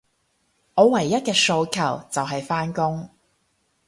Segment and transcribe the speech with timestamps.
[0.73, 3.07] 我唯一嘅訴求，就係返工